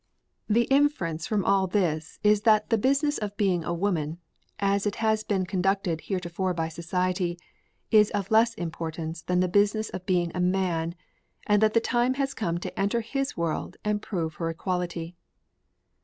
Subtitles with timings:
[0.49, 4.17] The inference from all this is that the Business of Being a Woman,
[4.57, 7.37] as it has been conducted heretofore by society,
[7.91, 10.95] is of less importance than the Business of Being a Man,
[11.45, 15.15] and that the time has come to enter his world and prove her equality.